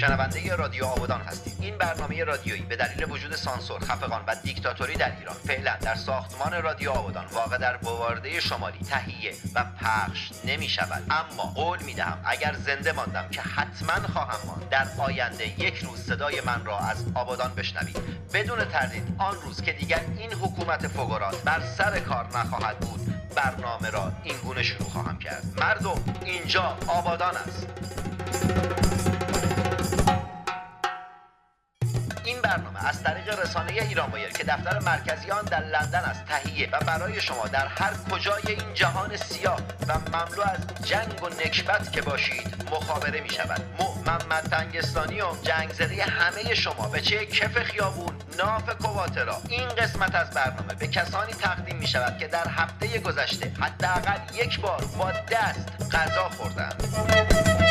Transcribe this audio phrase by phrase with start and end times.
[0.00, 5.16] شنونده رادیو آبادان هستید این برنامه رادیویی به دلیل وجود سانسور خفقان و دیکتاتوری در
[5.18, 5.34] ایران.
[5.34, 11.42] فعلا در ساختمان رادیو آبادان واقع در بوارده شمالی تهیه و پخش نمی شود اما
[11.42, 16.40] قول می دهم اگر زنده ماندم که حتما خواهم ماند در آینده یک روز صدای
[16.40, 17.98] من را از آبادان بشنوید.
[18.32, 23.90] بدون تردید آن روز که دیگر این حکومت فقرات بر سر کار نخواهد بود برنامه
[23.90, 25.44] را این گونه شروع خواهم کرد.
[25.56, 27.66] مردم اینجا آبادان است.
[32.56, 36.80] برنامه از طریق رسانه ایران بایر که دفتر مرکزی آن در لندن است تهیه و
[36.80, 42.02] برای شما در هر کجای این جهان سیاه و مملو از جنگ و نکبت که
[42.02, 48.70] باشید مخابره می شود محمد تنگستانی و جنگزده همه شما به چه کف خیابون ناف
[48.82, 54.18] کواترا این قسمت از برنامه به کسانی تقدیم می شود که در هفته گذشته حداقل
[54.34, 57.63] یک بار با دست غذا خوردند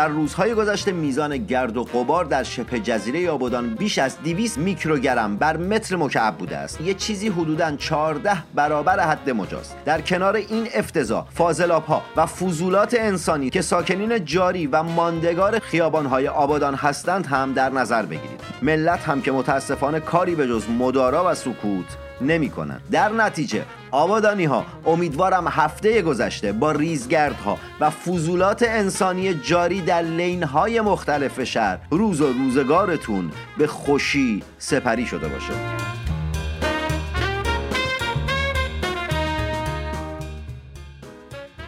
[0.00, 5.36] در روزهای گذشته میزان گرد و غبار در شبه جزیره آبادان بیش از 200 میکروگرم
[5.36, 6.80] بر متر مکعب بوده است.
[6.80, 12.94] یه چیزی حدوداً 14 برابر حد مجاز در کنار این افتضاح فاضلاب ها و فضولات
[12.98, 18.40] انسانی که ساکنین جاری و ماندگار خیابانهای آبادان هستند هم در نظر بگیرید.
[18.62, 22.80] ملت هم که متاسفانه کاری به جز مدارا و سکوت نمی کنند.
[22.90, 30.42] در نتیجه آبادانی ها امیدوارم هفته گذشته با ریزگردها و فضولات انسانی جاری در لین
[30.42, 35.52] های مختلف شهر روز و روزگارتون به خوشی سپری شده باشه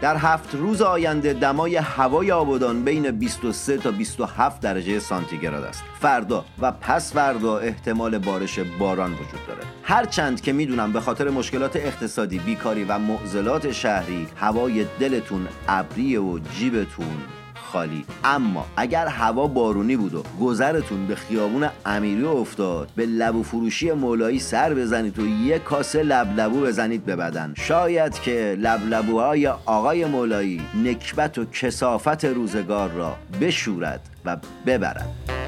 [0.03, 5.85] در هفت روز آینده دمای هوای آبادان بین 23 تا 27 درجه سانتیگراد است.
[6.01, 9.61] فردا و پس فردا احتمال بارش باران وجود داره.
[9.83, 16.39] هرچند که می‌دونم به خاطر مشکلات اقتصادی بیکاری و معضلات شهری هوای دلتون ابری و
[16.39, 17.17] جیبتون
[17.72, 18.05] خالی.
[18.25, 24.38] اما اگر هوا بارونی بود و گذرتون به خیابون امیری افتاد به لبو فروشی مولایی
[24.38, 27.55] سر بزنید و یک کاسه لبلبو بزنید به بدن.
[27.56, 35.41] شاید که لبلبوهای آقای مولایی نکبت و کسافت روزگار را بشورد و ببرد.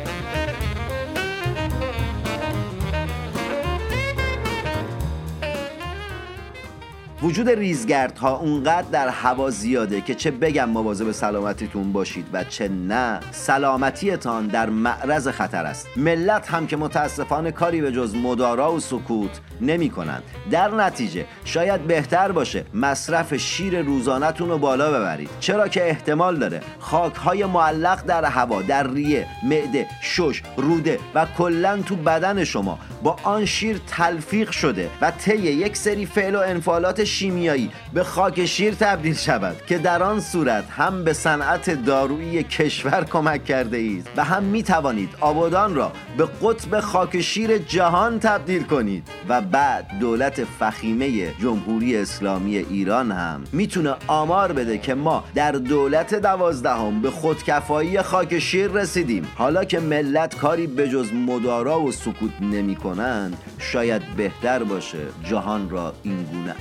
[7.25, 13.21] وجود ریزگردها اونقدر در هوا زیاده که چه بگم مواظب سلامتیتون باشید و چه نه
[13.31, 15.89] سلامتیتان در معرض خطر است.
[15.97, 21.81] ملت هم که متاسفانه کاری به جز مدارا و سکوت نمی کنند در نتیجه شاید
[21.81, 25.31] بهتر باشه مصرف شیر روزانتون رو بالا ببرید.
[25.41, 31.27] چرا که احتمال داره خاک های معلق در هوا در ریه معده شش روده و
[31.39, 36.39] کلا تو بدن شما با آن شیر تلفیق شده و طی یک سری فعل و
[36.39, 42.43] انفعالات شیمیایی به خاک شیر تبدیل شود که در آن صورت هم به صنعت دارویی
[42.43, 48.19] کشور کمک کرده اید و هم می توانید آبادان را به قطب خاک شیر جهان
[48.19, 55.25] تبدیل کنید و بعد دولت فخیمه جمهوری اسلامی ایران هم می‌تونه آمار بده که ما
[55.35, 59.27] در دولت دوازدهم به خودکفایی خاک شیر رسیدیم.
[59.37, 64.99] حالا که ملت کاری به جز مدارا و سکوت نمی کنند شاید بهتر باشه
[65.31, 66.55] جهان را اینگونه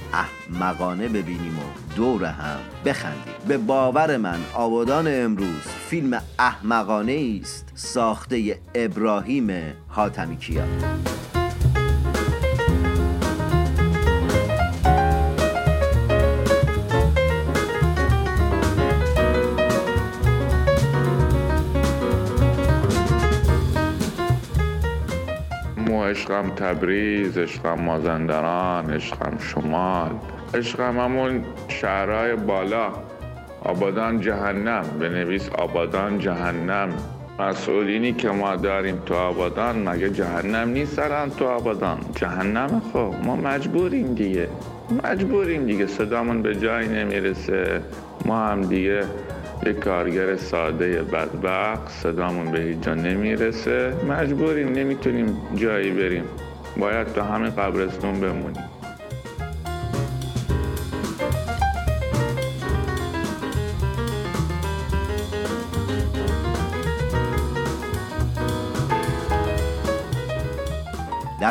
[0.52, 3.34] احمقانه ببینیم و دور هم بخندیم.
[3.48, 10.64] به باور من آبادان امروز فیلم احمقانه است ساخته ابراهیم حاتمی کیا
[26.14, 30.12] عشقم تبریز عشقم مازندران عشقم شمال.
[30.54, 32.90] عشقم همون شهرهای بالا.
[33.62, 36.90] آبادان جهنم بنویس آبادان جهنم.
[37.40, 44.14] مسئولینی که ما داریم تو آبادان مگه جهنم نیستن تو آبادان؟ جهنم خب ما مجبوریم
[44.14, 44.48] دیگه.
[45.04, 47.82] مجبوریم دیگه صدامون به جایی نمی‌رسه.
[48.26, 49.04] ما هم دیگه
[49.68, 53.94] یک کارگر ساده بدبخت صدامون به هیچ جا نمی‌رسه.
[54.10, 56.24] مجبوریم نمی‌تونیم جایی بریم.
[56.78, 58.64] باید تو همین قبرستون بمونیم.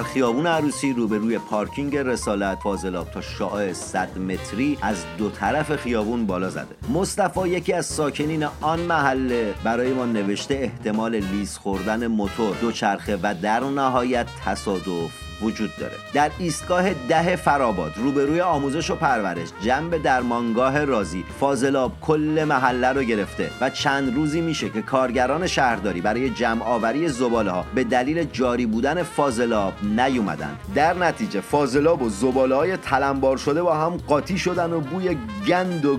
[0.03, 6.27] در خیابون عروسی روبروی پارکینگ رسالت فاضلاب تا شعاع 100 متری از دو طرف خیابون
[6.27, 6.77] بالا زده.
[6.95, 13.35] مصطفی یکی از ساکنین آن محله برای ما نوشته احتمال لیز خوردن موتور دوچرخه و
[13.43, 15.93] در نهایت تصادف وجود داره.
[16.15, 23.03] در ایستگاه ده فراباد روبروی آموزش و پرورش جنب درمانگاه رازی فاضلاب کل محله رو
[23.03, 28.25] گرفته و چند روزی میشه که کارگران شهرداری برای جمع آوری زباله ها به دلیل
[28.25, 30.57] جاری بودن فاضلاب نیومدن.
[30.75, 35.17] در نتیجه فاضلاب و زباله های تلمبار شده با هم قاطی شدن و بوی
[35.47, 35.99] گند و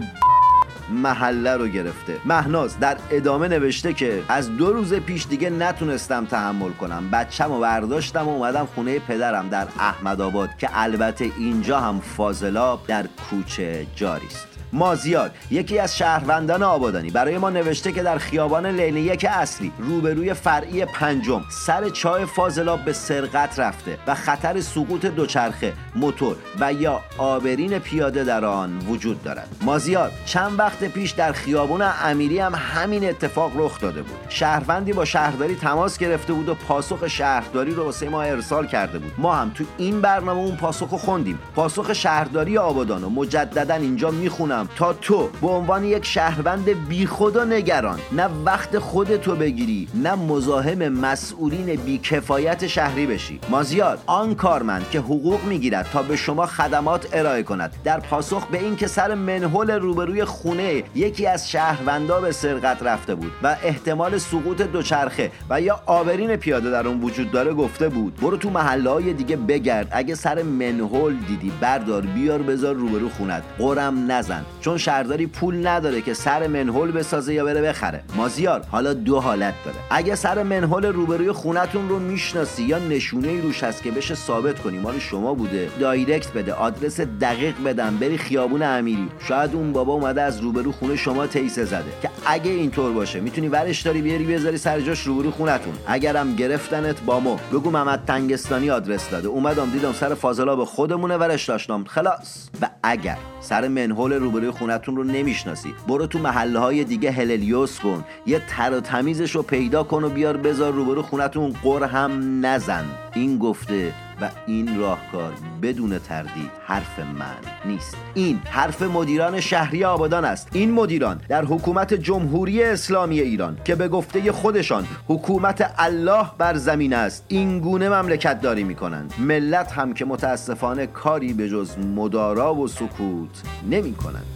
[0.89, 2.17] محله رو گرفته.
[2.25, 7.09] مهناز در ادامه نوشته که از دو روز پیش دیگه نتونستم تحمل کنم.
[7.09, 12.87] بچم و برداشتم و اومدم خونه پدرم در احمد آباد که البته اینجا هم فاضلاب
[12.87, 17.09] در کوچه جاری است مازیار یکی از شهروندان آبادانی.
[17.09, 22.85] برای ما نوشته که در خیابان لیلی یک اصلی روبروی فرعی پنجم سر چای فاضلاب
[22.85, 29.23] به سرقت رفته و خطر سقوط دوچرخه موتور و یا آبرین پیاده در آن وجود
[29.23, 29.47] دارد.
[29.61, 34.17] مازیار چند وقت پیش در خیابان امیری هم همین اتفاق رخ داده بود.
[34.29, 39.11] شهروندی با شهرداری تماس گرفته بود و پاسخ شهرداری رو واسه ما ارسال کرده بود.
[39.17, 41.39] ما هم تو این برنامه اون پاسخ خوندیم.
[41.55, 44.62] پاسخ شهرداری آبادان و مجددا اینجا می‌خونم.
[44.75, 50.89] تا تو به عنوان یک شهروند بیخود و نگران نه وقت خودتو بگیری نه مزاحم
[50.89, 53.39] مسئولین بیکفایت شهری بشی.
[53.49, 57.75] مازیار آن کارمند که حقوق می‌گیرد تا به شما خدمات ارائه کند.
[57.83, 63.15] در پاسخ به این که سر منحل روبروی خونه یکی از شهروندا به سرقت رفته
[63.15, 68.15] بود و احتمال سقوط دوچرخه و یا آبرین پیاده در اون وجود داره گفته بود
[68.15, 69.87] برو تو محله های دیگه بگرد.
[69.91, 73.43] اگه سر منحل دیدی بردار بیار بذار روبرو خونت.
[73.59, 74.45] قرم نزن.
[74.61, 78.03] چون شهرداری پول نداره که سر منحل بسازه یا بره بخره.
[78.15, 79.77] مازیار حالا دو حالت داره.
[79.89, 84.59] اگه سر منحل روبروی خونتون رو می‌شناسی یا نشونه ای روش هست که بشه ثابت
[84.59, 89.07] کنی مال شما بوده دایرکت بده آدرس دقیق بدم بری خیابون امیری.
[89.27, 91.83] شاید اون بابا اومده از روبرو خونه شما تیسه زده.
[92.01, 95.73] که اگه اینطور باشه می‌تونی ورش داری بیاری بذاری سر جاش روبرو خونتون.
[95.87, 99.27] اگرم گرفتنت با ما بگو محمد تنگستانی آدرس داده.
[99.27, 101.83] اومدم دیدم سر فاضلاب خودمونه ورش داشتم.
[101.83, 102.49] خلاص.
[102.61, 105.73] و اگر سر منحل روبروی خونتون رو نمی‌شناسی.
[105.87, 108.03] برو تو محله های دیگه هللیوس کن.
[108.25, 112.85] یه تر و تمیزش رو پیدا کن و بیار بذار روبرو خونتون قر هم نزن.
[113.13, 113.93] این گفته
[114.23, 117.35] و این راهکار بدون تردید حرف من
[117.65, 117.97] نیست.
[118.13, 120.49] این حرف مدیران شهری آبادان است.
[120.53, 126.93] این مدیران در حکومت جمهوری اسلامی ایران که به گفته خودشان حکومت الله بر زمین
[126.93, 132.55] است این گونه مملکت داری می کنند ملت هم که متاسفانه کاری به جز مدارا
[132.55, 134.32] و سکوت نمی کنند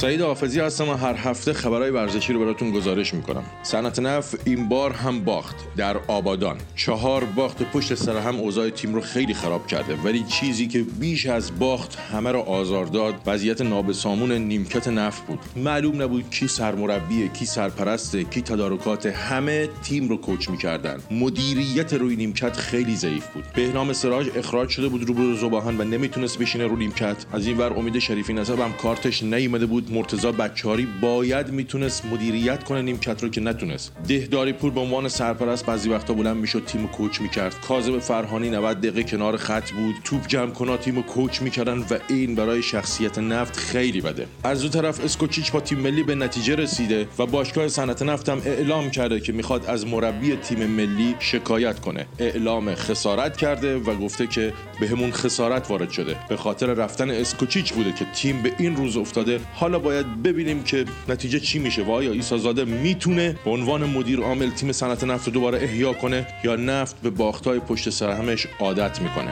[0.00, 3.42] سعید حافظی هستم و هر هفته خبرهای ورزشی رو براتون گزارش می‌کنم.
[3.62, 6.56] صنعت نفت این بار هم باخت در آبادان.
[6.76, 9.96] چهار باخت پشت سر هم اوضاع تیم رو خیلی خراب کرده.
[10.04, 15.38] ولی چیزی که بیش از باخت همه رو آزار داد وضعیت نابسامون نیمکت نفت بود.
[15.56, 20.98] معلوم نبود کی سرمربیه کی سرپرسته کی تدارکات همه تیم رو کوچ می‌کردن.
[21.10, 23.44] مدیریت روی نیمکت خیلی ضعیف بود.
[23.54, 27.16] بهنام سراج اخراج شده بود رو به زباهن و نمی‌تونست بشینه رو نیمکت.
[27.32, 29.89] از این ور امید شریفی نسب هم کارتش نیومده بود.
[29.90, 33.92] مرتضی بچاری باید می‌تونست مدیریت کنه نیمکت رو که نتونست.
[34.08, 37.60] دهداری پور به عنوان سرپرست بعضی وقتا بلند می‌شد تیم کوچ می‌کرد.
[37.68, 39.94] کاظم فرهانی 90 دقیقه کنار خط بود.
[40.04, 44.26] توپ جمع کنا تیم کوچ می‌کردن و این برای شخصیت نفت خیلی بده.
[44.44, 48.42] از اون طرف اسکوچیچ با تیم ملی به نتیجه رسیده و باشگاه صنعت نفت هم
[48.44, 52.06] اعلام کرده که می‌خواد از مربی تیم ملی شکایت کنه.
[52.18, 56.16] اعلام خسارت کرده و گفته که بهمون خسارت وارد شده.
[56.28, 59.40] به خاطر رفتن اسکوچیچ بوده که تیم به این روز افتاده.
[59.54, 61.82] حالا باید ببینیم که نتیجه چی میشه.
[61.82, 65.92] و آیا عیسی زاده می‌تونه به عنوان مدیر عامل تیم صنعت نفت رو دوباره احیا
[65.92, 69.30] کنه یا نفت به باختای پشت سر همش عادت می‌کنه.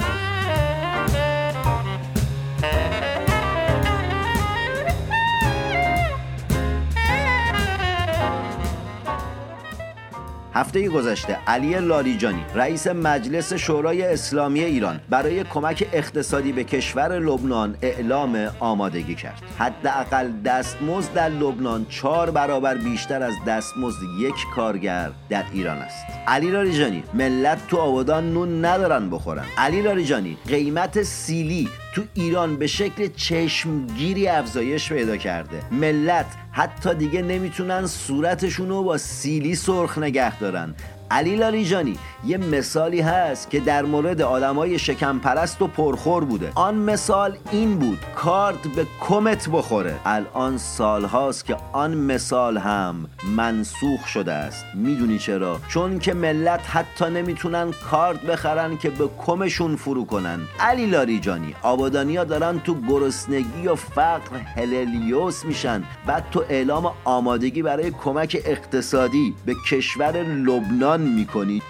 [10.59, 17.77] هفته گذشته علی لاریجانی رئیس مجلس شورای اسلامی ایران برای کمک اقتصادی به کشور لبنان
[17.83, 19.43] اعلام آمادگی کرد.
[19.59, 26.07] حداقل دستمزد در لبنان چهار برابر بیشتر از دستمزد یک کارگر در ایران است.
[26.27, 29.45] علی لاریجانی ملت تو آبادان نون ندارن بخورن.
[29.57, 35.61] علی لاریجانی قیمت سیلی تو ایران به شکل چشمگیری افزایش پیدا کرده.
[35.71, 36.27] ملت
[36.59, 40.75] حتی دیگه نمی‌تونن صورتشون رو با سیلی سرخ نگه دارن.
[41.11, 46.53] علی لاریجانی یه مثالی هست که در مورد آدمای شکم پرست و پرخور بوده.
[46.55, 49.97] آن مثال این بود کارت به کمت بخوره.
[50.05, 54.65] الان سال هاست که آن مثال هم منسوخ شده است.
[54.75, 60.41] می‌دونی چرا؟ چون که ملت حتی نمی‌تونن کارت بخرن که به کمشون فرو کنن.
[60.61, 65.85] علی لاریجانی آبادانیا دارن تو گرسنگی و فقر هللیوس میشن.
[66.07, 71.63] بعد تو اعلام آمادگی برای کمک اقتصادی به کشور لبنان می‌کنی.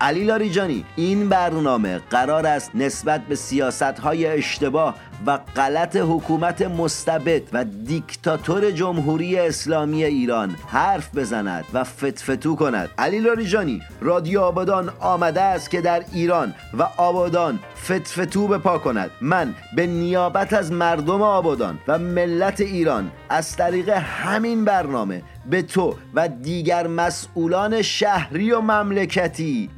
[0.00, 4.94] علی لاریجانی این برنامه قرار است نسبت به سیاست های اشتباه
[5.26, 12.90] و غلط حکومت مستبد و دیکتاتور جمهوری اسلامی ایران حرف بزند و فتفتو کند.
[12.98, 19.10] علی لاریجانی رادیو آبادان آمده است که در ایران و آبادان فتفتو به پا کند.
[19.20, 25.94] من به نیابت از مردم آبادان و ملت ایران از طریق همین برنامه به تو
[26.14, 29.70] و دیگر مسئولان شهری و مملکتی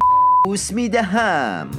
[0.45, 1.71] بوس می‌دهم.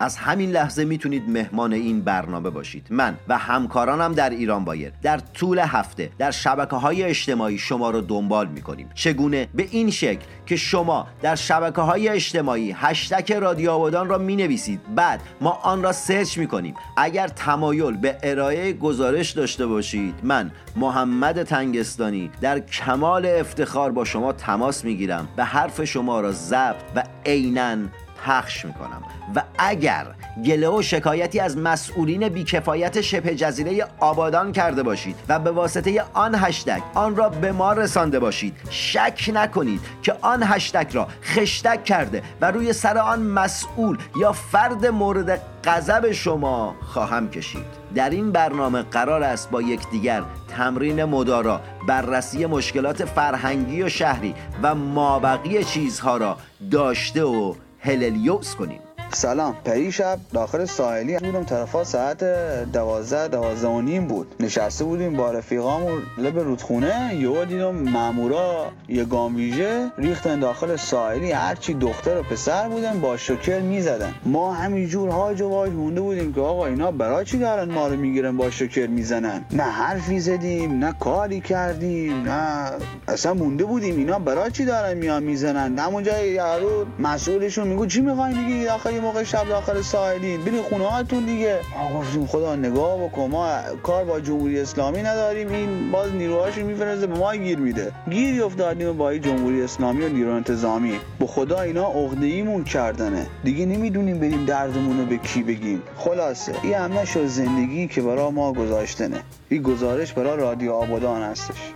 [0.00, 2.86] از همین لحظه می‌تونید مهمان این برنامه باشید.
[2.90, 8.00] من و همکارانم در ایران بایر در طول هفته در شبکه های اجتماعی شما رو
[8.00, 8.90] دنبال می‌کنیم.
[8.94, 14.80] چگونه؟ به این شکل که شما در شبکه های اجتماعی هشتک رادیو آبادان را می‌نویسید.
[14.94, 16.74] بعد ما آن را سرچ می‌کنیم.
[16.96, 24.32] اگر تمایل به ارائه گزارش داشته باشید من محمد تنگستانی در کمال افتخار با شما
[24.32, 27.76] تماس می‌گیرم و حرف شما را ضبط و عینا
[28.24, 29.02] پخش می‌کنم.
[29.34, 30.06] و اگر
[30.44, 36.34] گله و شکایتی از مسئولین بیکفایت شبه جزیره آبادان کرده باشید و به واسطه آن
[36.34, 42.22] هشتگ آن را به ما رسانده باشید شک نکنید که آن هشتگ را خشتک کرده
[42.40, 47.78] و روی سر آن مسئول یا فرد مورد غضب شما خواهم کشید.
[47.94, 54.74] در این برنامه قرار است با یکدیگر تمرین مدارا بررسی مشکلات فرهنگی و شهری و
[54.74, 56.36] مابقی چیزها را
[56.70, 58.87] داشته و هللیوس کنیم.
[59.12, 59.56] سلام.
[59.64, 61.44] پری شب داخل ساحلی بودم.
[61.44, 62.24] طرفا ساعت
[62.72, 64.34] دوازده دوازده و نیم بود.
[64.40, 67.16] نشسته بودیم با رفیقامون لب رودخونه.
[67.20, 71.32] یهو دیدم مامورا یه گام ویژه ریختن داخل ساحلی.
[71.32, 74.14] هرچی دختر و پسر بودن با شکر می‌زدن.
[74.24, 77.96] ما همینجور هاج و واج مونده بودیم که آقا اینا برای چی دارن ما رو
[77.96, 82.70] می‌گیرن با شکر می‌زنن؟ نه حرفی زدیم نه کاری کردیم نه
[83.08, 83.96] اصلا مونده بودیم.
[83.96, 89.04] اینا برای چی دارن میان می‌زنن؟ همونجا یارو مسئولشون میگو چی می‌خوای میگی؟ داخل یه
[89.04, 90.44] موقع شب داخل ساحلین.
[90.44, 91.58] برین خونه هاتون دیگه.
[91.78, 93.26] ما گفتیم خدا نگاه بکن.
[93.30, 95.52] ما کار با جمهوری اسلامی نداریم.
[95.52, 97.92] این باز نیروهاشو میفرسته به ما گیر میده.
[98.10, 101.00] گیری افتادیم با این جمهوری اسلامی و نیرو انتظامی.
[101.18, 103.26] به خدا اینا عقده ایمون کردنه.
[103.44, 105.82] دیگه نمی‌دونیم بریم دردمون رو به کی بگیم.
[105.96, 109.20] خلاصه این همه شد زندگی که برای ما گذاشتنه.
[109.48, 111.72] این گزارش برای رادیو آبادان هستش.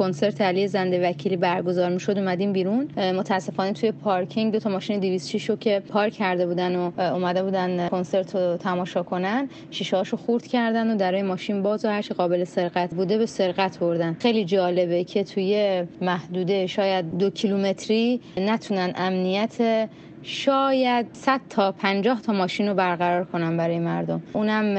[0.00, 2.88] کنسرت علی زنده وکیلی برگزار می‌شد اومدیم بیرون.
[2.96, 7.88] متاسفانه توی پارکینگ دو تا ماشین 206 رو که پارک کرده بودن و اومده بودن
[7.88, 12.44] کنسرت رو تماشا کنن شیشه هاشو خورد کردن و درای ماشین باز و هر قابل
[12.44, 14.16] سرقت بوده به سرقت بردن.
[14.20, 19.88] خیلی جالبه که توی محدوده شاید دو کیلومتری نتونن امنیت
[20.22, 24.22] شاید 100 تا 50 تا ماشین رو برقرار کنم برای مردم.
[24.32, 24.74] اونم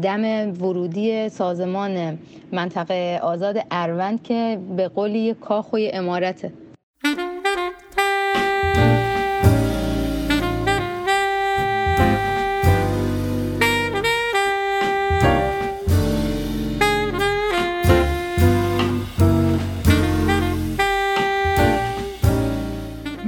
[0.00, 2.18] دم ورودی سازمان
[2.52, 6.52] منطقه آزاد اروند که به قولی کاخ و امارته.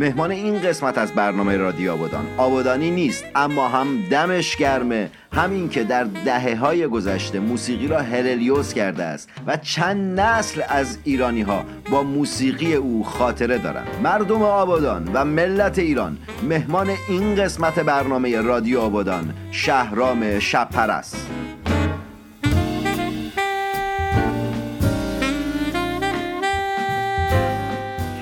[0.05, 2.27] مهمان این قسمت از برنامه رادیو آبادان.
[2.37, 5.11] آبادانی نیست اما هم دمش گرمه.
[5.33, 10.99] همین که در دهه های گذشته موسیقی را هللیوس کرده است و چند نسل از
[11.05, 13.89] ایرانی ها با موسیقی او خاطره دارند.
[14.03, 21.27] مردم آبادان و ملت ایران مهمان این قسمت برنامه رادیو آبادان شهرام شبپر است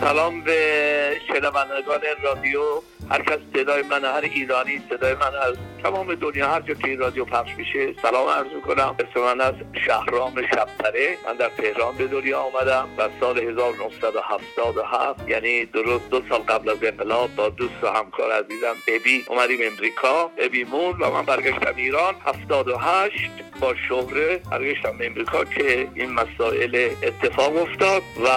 [0.00, 0.91] سلام به
[1.28, 6.74] شنوندگان رادیو هر کس صدای من هر ایرانی صدای من از تمام دنیا هر جا
[6.74, 8.96] که این رادیو پخش میشه سلام عرض می‌کنم.
[8.98, 9.54] اسم من از
[9.86, 16.40] شهرام شبتره من در تهران به دنیا آمدم و سال 1977 یعنی درست دو سال
[16.40, 20.30] قبل از انقلاب با دوست و همکار عزیزم ابی اومدیم امریکا.
[20.38, 22.14] ابی مون و من برگشتم ایران.
[22.26, 23.30] 78
[23.60, 28.28] با شهره برگشتم امریکا که این مسائل اتفاق افتاد و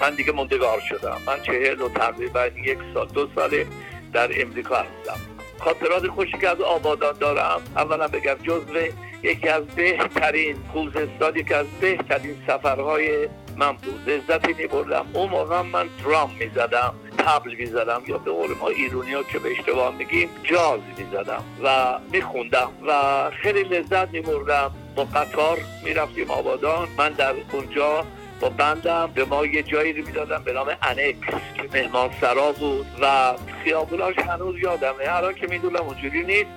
[0.00, 1.16] من دیگه موندگار شدم.
[1.26, 3.66] من چهل و تقریبا یک سال دو ساله
[4.12, 5.20] در امریکا هستم
[5.58, 8.78] خاطرات خوشی که از آبادان دارم اولا بگم جزو
[9.22, 14.10] یکی از بهترین خوزستان یکی از بهترین سفرهای من بود.
[14.10, 19.22] لذتی میبردم اون موقع من درام می‌زدم تبل می‌زدم یا به قول ما ایرونی ها
[19.22, 26.30] که به اشتباه میگیم جاز می‌زدم و میخوندم و خیلی لذت میبردم با قطار می‌رفتیم
[26.30, 26.88] آبادان.
[26.98, 28.04] من در اونجا
[28.42, 32.86] با بندم به ما یه جایی رو می‌دادم به نام انکس که مهمان سرا بود
[33.02, 33.34] و
[33.64, 35.04] خیابوناش هنوز یادمه.
[35.16, 36.50] الان که می‌دونم اونجوری نیست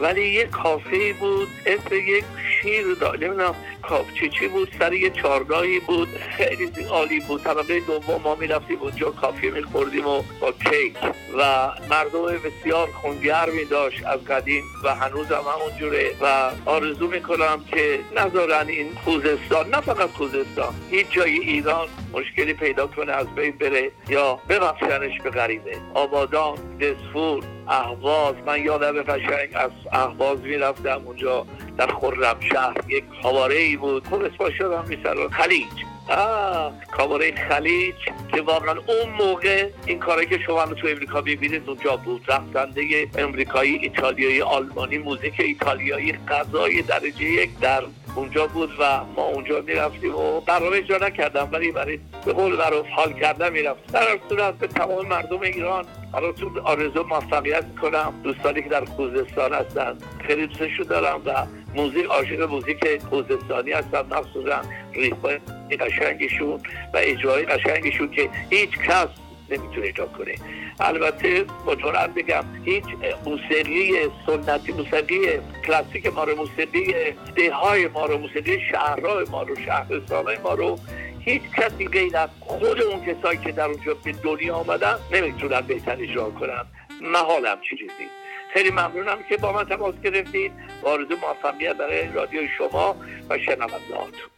[0.00, 2.24] ولی یه کافه بود اسم یک
[2.62, 3.54] شیر داره نمی‌دونم
[3.88, 7.42] کافچه چی بود سر یه چارگاهی بود خیلی عالی بود.
[7.42, 10.96] طبقه دوم ما می‌رفتیم اونجا کافی میخوردیم و با کیک.
[11.38, 16.10] و مردم بسیار خونگرمی داشت از قدیم و هنوز هم همونجوره.
[16.20, 22.86] و آرزو می‌کنم که نذارن این خوزستان نه فقط خوزستان هیچ جای ایران مشکلی پیدا
[22.86, 25.76] کنه از بین بره یا ببخشنش به غریبه.
[25.94, 28.34] آبادان دسفور اهواز.
[28.46, 31.46] من یادم قشنگ از اهواز می‌رفتم اونجا.
[31.78, 34.06] در خرمشهر یک کاباره ای بود.
[34.06, 35.84] خوب اسمش شدم میسرم خلیج.
[36.08, 37.94] آه کاباره خلیج
[38.34, 42.24] که واقعا اون موقع این کاری که شما تو امریکا می‌بینید اونجا بود.
[42.28, 47.82] رقصنده امریکایی ایتالیایی آلمانی موزیک ایتالیایی غذای درجه یک در
[48.18, 52.86] اونجا بود و ما اونجا می‌رفتیم و برنامه اجرا نکردم ولی برای به قول معروف
[52.86, 53.92] حال کردن می‌رفت.
[53.92, 58.14] در صورت به تمام مردم ایران براتون آرزو موفقیت می‌کنم.
[58.24, 64.06] دوستانی که در خوزستان هستن خیلی دوستشون دارم و موزیک عاشق موزیک خوزستانی هستم.
[64.10, 64.60] مخصوصا
[64.92, 65.38] ریتمای
[65.80, 66.60] قشنگشون
[66.94, 69.08] و اجرای قشنگشون که هیچ کس
[69.50, 70.34] نمی‌تونه اجرا کنه.
[70.80, 71.44] البته
[71.82, 72.84] جرأت بگم هیچ
[73.26, 73.92] موسیقی
[74.26, 75.18] سنتی موسیقی
[75.66, 76.94] کلاسیک ما رو موسیقی
[77.36, 80.78] دههای ما رو موسیقی شهرهای ما رو شهرستانهای ما رو
[81.20, 85.96] هیچ کسی غیر از خود اون کسایی که در اونجا به دنیا آمدن نمی‌تونن بهتر
[86.00, 86.64] اجرا کنن.
[87.02, 88.08] محالم چی چیزی
[88.54, 90.52] خیلی ممنونم که با من تماس گرفتید.
[90.82, 92.96] و آرزو موفقیت برای رادیو شما
[93.28, 94.30] و شنوندهاتون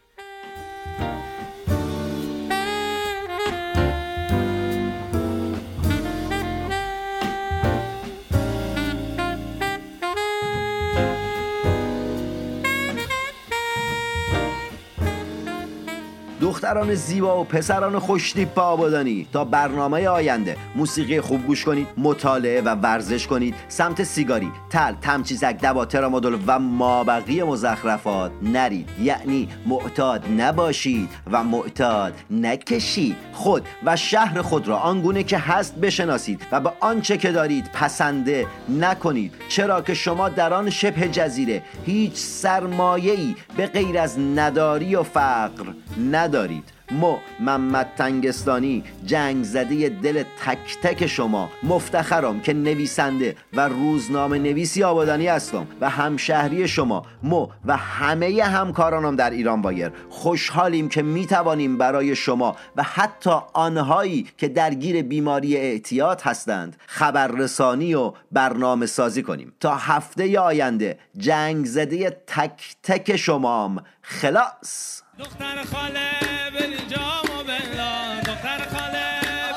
[16.61, 19.27] دختران زیبا و پسران خوشتیپ آبادانی.
[19.33, 20.57] تا برنامه آینده.
[20.75, 23.55] موسیقی خوب گوش کنید مطالعه و ورزش کنید.
[23.67, 28.89] سمت سیگاری تل تمچیزک دواتر مدل و مابقی مزخرفات نرید.
[29.01, 33.15] یعنی معتاد نباشید و معتاد نکشید.
[33.33, 38.47] خود و شهر خود را آنگونه که هست بشناسید و به آنچه که دارید پسنده
[38.69, 39.33] نکنید.
[39.49, 45.65] چرا که شما در آن شبه جزیره هیچ سرمایه‌ای به غیر از نداری و فقر
[46.11, 46.50] ندارید.
[46.91, 51.49] ما محمد تنگستانی جنگ زده دل تک تک شما.
[51.63, 57.05] مفتخرم که نویسنده و روزنامه نویسی آبادانی هستم و همشهری شما.
[57.23, 59.91] مو و همه همکارانم در ایران بایر.
[60.09, 68.13] خوشحالیم که می‌توانیم برای شما و حتی آنهایی که درگیر بیماری اعتیاد هستند خبررسانی و
[68.31, 69.53] برنامه سازی کنیم.
[69.59, 73.83] تا هفته آینده جنگ زده تک تک شمام.
[74.01, 75.01] خلاص!
[75.21, 76.09] دختر خاله
[76.53, 78.23] بری جامو بنداز.
[78.29, 79.07] دختر خاله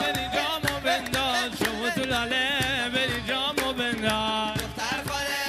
[0.00, 1.50] بری جامو بنداز.
[1.58, 2.48] شما تو لاله
[2.94, 4.54] بری جامو بنداز.
[4.62, 5.42] دختر خاله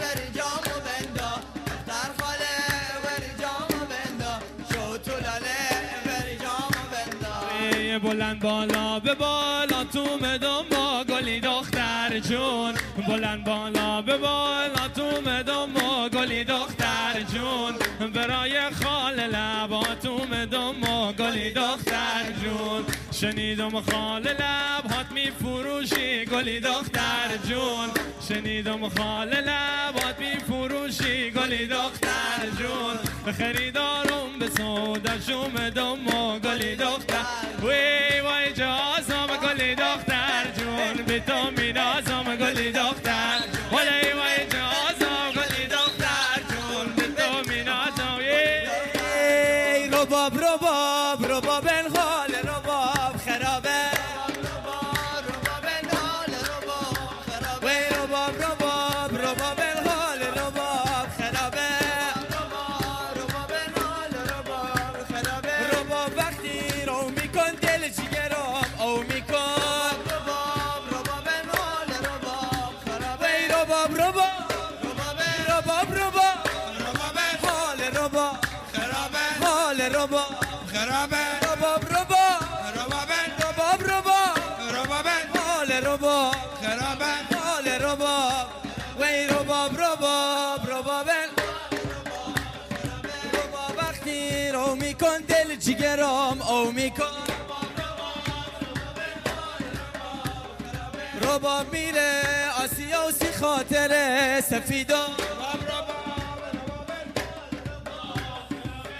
[0.00, 1.32] بری جامو بندا
[1.66, 2.54] دختر خاله
[3.04, 4.32] بری جامو بندا
[4.72, 5.60] شو تو لاله
[6.06, 12.74] بری جامو بندا ای بلند بالا به بالا تو مدام با گلی دختر جون.
[13.08, 14.49] بلند بالا به بالا
[21.40, 22.84] گلی دختر جون.
[23.12, 27.88] شنیدم خال لبهات می فروشی گلی دختر جون.
[28.28, 32.96] شنیدم خال لبهات می فروشی گلی دختر جون.
[33.24, 37.26] به خریدارم به سودش اومدم و گلی دختر.
[37.62, 38.39] وی وای
[79.80, 80.36] حال رباب.
[81.44, 82.42] رباب رباب.
[84.72, 85.30] رباب رباب.
[85.36, 86.34] حال رباب.
[87.34, 88.46] حال رباب.
[89.00, 91.10] وی رباب رباب رباب.
[93.34, 97.04] رباب وقتی رو میکن دل جگرم او میکن.
[101.22, 102.22] رباب میره
[102.64, 105.06] آسیا و سی خاطر سفیدا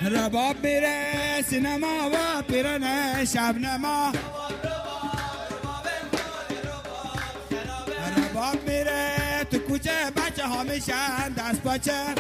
[0.03, 4.13] رباب میره سینما و پیرن شب نما.
[8.17, 12.15] رباب میره تو کوچه بچه ها میشن دست باچه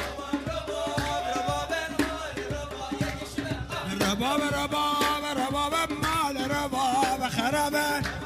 [4.01, 8.20] رباب رباب رباب مال رباب خرابه.